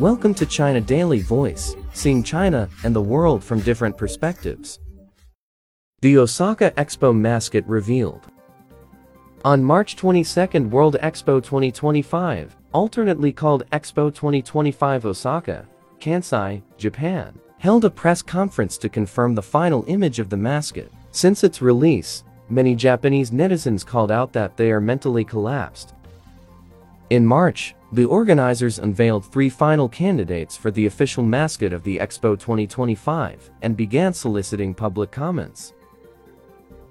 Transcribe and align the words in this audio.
Welcome 0.00 0.34
to 0.34 0.44
China 0.44 0.78
Daily 0.78 1.20
Voice, 1.20 1.74
seeing 1.94 2.22
China 2.22 2.68
and 2.84 2.94
the 2.94 3.00
world 3.00 3.42
from 3.42 3.60
different 3.60 3.96
perspectives. 3.96 4.78
The 6.02 6.18
Osaka 6.18 6.70
Expo 6.72 7.16
mascot 7.16 7.66
revealed. 7.66 8.26
On 9.42 9.64
March 9.64 9.96
22, 9.96 10.68
World 10.68 10.98
Expo 11.02 11.42
2025, 11.42 12.54
alternately 12.74 13.32
called 13.32 13.64
Expo 13.70 14.14
2025 14.14 15.06
Osaka, 15.06 15.66
Kansai, 15.98 16.60
Japan, 16.76 17.38
held 17.56 17.86
a 17.86 17.90
press 17.90 18.20
conference 18.20 18.76
to 18.76 18.90
confirm 18.90 19.34
the 19.34 19.40
final 19.40 19.82
image 19.88 20.18
of 20.18 20.28
the 20.28 20.36
mascot. 20.36 20.90
Since 21.10 21.42
its 21.42 21.62
release, 21.62 22.22
many 22.50 22.74
Japanese 22.74 23.30
netizens 23.30 23.86
called 23.86 24.10
out 24.10 24.34
that 24.34 24.58
they 24.58 24.72
are 24.72 24.80
mentally 24.80 25.24
collapsed. 25.24 25.94
In 27.08 27.24
March, 27.24 27.74
the 27.92 28.04
organizers 28.04 28.78
unveiled 28.78 29.24
three 29.24 29.48
final 29.48 29.88
candidates 29.88 30.56
for 30.56 30.70
the 30.70 30.86
official 30.86 31.22
mascot 31.22 31.72
of 31.72 31.84
the 31.84 31.98
Expo 31.98 32.38
2025 32.38 33.50
and 33.62 33.76
began 33.76 34.12
soliciting 34.12 34.74
public 34.74 35.12
comments. 35.12 35.72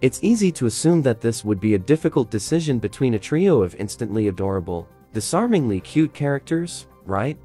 It's 0.01 0.23
easy 0.23 0.51
to 0.53 0.67
assume 0.67 1.01
that 1.01 1.19
this 1.19 1.43
would 1.43 1.59
be 1.59 1.73
a 1.73 1.79
difficult 1.79 2.29
decision 2.29 2.79
between 2.79 3.15
a 3.15 3.19
trio 3.19 3.61
of 3.61 3.75
instantly 3.75 4.29
adorable, 4.29 4.87
disarmingly 5.13 5.81
cute 5.81 6.13
characters, 6.13 6.87
right? 7.05 7.37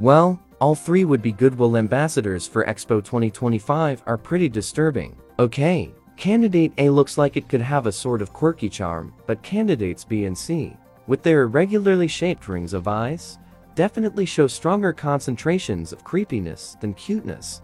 Well, 0.00 0.40
all 0.60 0.74
three 0.74 1.04
would 1.04 1.22
be 1.22 1.32
goodwill 1.32 1.76
ambassadors 1.76 2.48
for 2.48 2.64
Expo 2.64 3.04
2025 3.04 4.02
are 4.06 4.18
pretty 4.18 4.48
disturbing. 4.48 5.16
Okay, 5.38 5.92
candidate 6.16 6.72
A 6.78 6.88
looks 6.88 7.16
like 7.16 7.36
it 7.36 7.48
could 7.48 7.60
have 7.60 7.86
a 7.86 7.92
sort 7.92 8.22
of 8.22 8.32
quirky 8.32 8.68
charm, 8.68 9.12
but 9.26 9.42
candidates 9.42 10.04
B 10.04 10.24
and 10.24 10.36
C 10.36 10.76
with 11.06 11.22
their 11.22 11.42
irregularly 11.42 12.08
shaped 12.08 12.48
rings 12.48 12.72
of 12.72 12.88
eyes, 12.88 13.38
definitely 13.74 14.24
show 14.24 14.46
stronger 14.46 14.92
concentrations 14.92 15.92
of 15.92 16.04
creepiness 16.04 16.76
than 16.80 16.94
cuteness. 16.94 17.62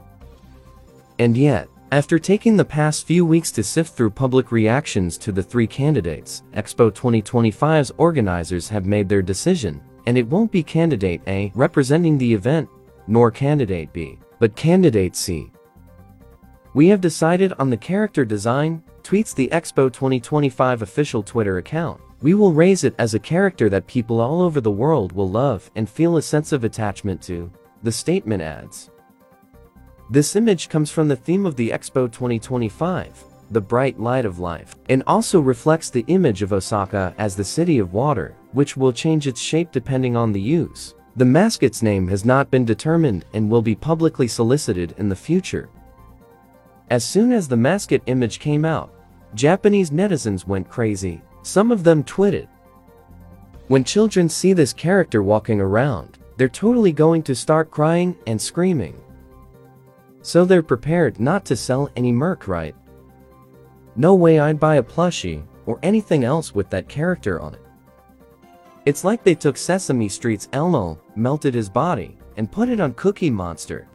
And 1.19 1.37
yet, 1.37 1.69
after 1.93 2.19
taking 2.19 2.57
the 2.57 2.65
past 2.65 3.07
few 3.07 3.27
weeks 3.27 3.51
to 3.53 3.65
sift 3.65 3.95
through 3.97 4.11
public 4.11 4.53
reactions 4.53 5.19
to 5.19 5.33
the 5.33 5.43
three 5.43 5.67
candidates, 5.67 6.45
Expo 6.55 6.91
2025's 6.91 7.91
organizers 7.99 8.69
have 8.69 8.87
made 8.87 9.09
their 9.09 9.23
decision, 9.23 9.81
and 10.07 10.17
it 10.17 10.27
won't 10.27 10.53
be 10.53 10.63
candidate 10.63 11.21
A 11.27 11.51
representing 11.55 12.17
the 12.17 12.33
event, 12.33 12.69
nor 13.07 13.31
candidate 13.31 13.93
B, 13.93 14.19
but 14.39 14.55
candidate 14.55 15.17
C. 15.17 15.51
We 16.75 16.87
have 16.89 17.01
decided 17.01 17.53
on 17.59 17.71
the 17.71 17.77
character 17.77 18.25
design, 18.25 18.85
tweets 19.03 19.35
the 19.35 19.49
Expo 19.49 19.93
2025 19.93 20.83
official 20.83 21.23
Twitter 21.23 21.59
account. 21.59 22.01
We 22.23 22.35
will 22.35 22.53
raise 22.53 22.85
it 22.85 22.95
as 22.99 23.15
a 23.15 23.19
character 23.19 23.69
that 23.71 23.87
people 23.87 24.21
all 24.21 24.43
over 24.43 24.61
the 24.61 24.71
world 24.71 25.13
will 25.13 25.31
love 25.31 25.71
and 25.75 25.89
feel 25.89 26.17
a 26.17 26.23
sense 26.23 26.53
of 26.53 26.65
attachment 26.65 27.23
to, 27.23 27.51
the 27.83 27.93
statement 27.93 28.43
adds. 28.43 28.91
This 30.11 30.37
image 30.37 30.69
comes 30.69 30.91
from 30.91 31.09
the 31.09 31.17
theme 31.17 31.47
of 31.47 31.57
the 31.57 31.71
Expo 31.71 32.11
2025, 32.11 33.25
the 33.51 33.61
bright 33.61 33.99
light 33.99 34.25
of 34.25 34.39
life, 34.39 34.75
and 34.89 35.03
also 35.07 35.41
reflects 35.41 35.89
the 35.89 36.05
image 36.09 36.43
of 36.43 36.53
Osaka 36.53 37.15
as 37.17 37.37
the 37.37 37.45
city 37.45 37.79
of 37.79 37.93
water, 37.93 38.35
which 38.53 38.77
will 38.77 38.93
change 38.93 39.27
its 39.27 39.41
shape 39.41 39.73
depending 39.73 40.17
on 40.17 40.33
the 40.33 40.41
use. 40.41 40.95
The 41.17 41.25
mascot's 41.25 41.83
name 41.83 42.07
has 42.09 42.25
not 42.25 42.51
been 42.51 42.65
determined 42.65 43.25
and 43.35 43.51
will 43.51 43.63
be 43.63 43.75
publicly 43.75 44.29
solicited 44.29 44.95
in 44.99 45.09
the 45.09 45.17
future. 45.17 45.69
As 46.91 47.05
soon 47.05 47.31
as 47.31 47.47
the 47.47 47.57
mascot 47.57 48.03
image 48.07 48.41
came 48.41 48.65
out, 48.65 48.93
Japanese 49.35 49.91
netizens 49.91 50.47
went 50.47 50.69
crazy, 50.69 51.23
some 51.43 51.71
of 51.71 51.85
them 51.85 52.03
tweeted. 52.03 52.49
When 53.69 53.85
children 53.85 54.29
see 54.29 54.53
this 54.53 54.73
character 54.73 55.23
walking 55.23 55.61
around, 55.61 56.19
they're 56.37 56.49
totally 56.49 56.91
going 56.91 57.23
to 57.23 57.35
start 57.35 57.71
crying 57.71 58.17
and 58.27 58.41
screaming. 58.41 59.01
So 60.23 60.45
they're 60.45 60.65
prepared 60.65 61.21
not 61.21 61.45
to 61.45 61.57
sell 61.57 61.89
any 61.95 62.11
merch, 62.11 62.49
right? 62.49 62.75
No 63.95 64.17
way 64.17 64.41
I'd 64.41 64.59
buy 64.59 64.77
a 64.77 64.83
plushie 64.83 65.45
or 65.67 65.79
anything 65.85 66.25
else 66.25 66.55
with 66.55 66.69
that 66.71 66.89
character 66.89 67.41
on 67.41 67.55
it. 67.55 67.63
It's 68.85 69.05
like 69.05 69.23
they 69.23 69.37
took 69.37 69.57
Sesame 69.57 70.09
Street's 70.09 70.49
Elmo, 70.53 70.99
melted 71.15 71.55
his 71.55 71.69
body, 71.69 72.19
and 72.37 72.51
put 72.51 72.69
it 72.69 72.81
on 72.81 72.95
Cookie 72.95 73.31
Monster. 73.31 73.87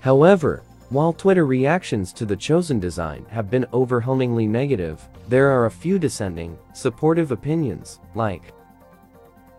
However, 0.00 0.62
while 0.90 1.12
Twitter 1.12 1.46
reactions 1.46 2.12
to 2.12 2.24
the 2.24 2.36
chosen 2.36 2.78
design 2.78 3.26
have 3.30 3.50
been 3.50 3.66
overwhelmingly 3.72 4.46
negative, 4.46 5.08
there 5.28 5.50
are 5.50 5.66
a 5.66 5.70
few 5.70 5.98
dissenting, 5.98 6.58
supportive 6.72 7.32
opinions, 7.32 8.00
like, 8.14 8.52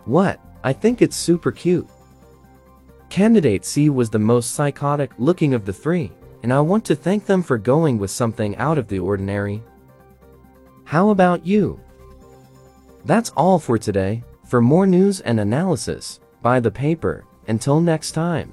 What? 0.06 0.40
I 0.64 0.74
think 0.74 1.02
it's 1.02 1.16
super 1.16 1.52
cute. 1.52 1.88
Candidate 3.10 3.66
C 3.66 3.90
was 3.90 4.10
the 4.10 4.20
most 4.20 4.56
psychotic 4.56 5.12
looking 5.18 5.54
of 5.54 5.66
the 5.66 5.74
three, 5.74 6.12
and 6.44 6.52
I 6.52 6.60
want 6.62 6.86
to 6.86 6.96
thank 6.96 7.26
them 7.26 7.44
for 7.44 7.58
going 7.58 7.98
with 7.98 8.12
something 8.12 8.56
out 8.58 8.78
of 8.78 8.88
the 8.88 9.00
ordinary. 9.00 9.64
How 10.84 11.10
about 11.10 11.46
you? 11.46 11.80
That's 13.06 13.32
all 13.32 13.60
for 13.60 13.78
today. 13.78 14.24
For 14.46 14.62
more 14.62 14.86
news 14.86 15.22
and 15.22 15.40
analysis, 15.40 16.20
buy 16.42 16.60
the 16.60 16.72
paper. 16.72 17.26
Until 17.48 17.80
next 17.80 18.12
time. 18.12 18.52